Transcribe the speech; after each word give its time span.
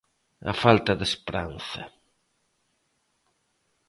A 0.51 0.53
falta 0.63 0.91
de 0.99 1.05
esperanza. 1.11 1.83